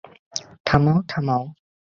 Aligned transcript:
থামাও, 0.65 0.97
থামাও! 1.07 1.43